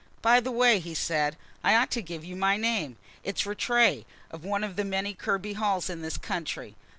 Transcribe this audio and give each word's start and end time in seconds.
"By 0.23 0.39
the 0.39 0.49
way," 0.49 0.79
he 0.79 0.95
said, 0.95 1.37
"I 1.63 1.75
ought 1.75 1.91
to 1.91 2.01
give 2.01 2.25
you 2.25 2.35
my 2.35 2.57
name. 2.57 2.97
It's 3.23 3.45
Rattray, 3.45 4.03
of 4.31 4.43
one 4.43 4.63
of 4.63 4.75
the 4.75 4.83
many 4.83 5.13
Kirby 5.13 5.53
Halls 5.53 5.91
in 5.91 6.01
this 6.01 6.17
country. 6.17 6.73